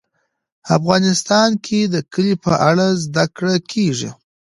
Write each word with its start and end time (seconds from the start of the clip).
افغانستان 0.77 1.49
کې 1.65 1.79
د 1.93 1.95
کلي 2.13 2.35
په 2.45 2.53
اړه 2.69 2.85
زده 3.03 3.25
کړه 3.37 3.55
کېږي. 3.71 4.11